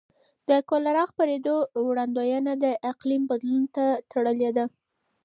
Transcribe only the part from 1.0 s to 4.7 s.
خپرېدو وړاندوینه د اقلیم بدلون ته تړلې ده.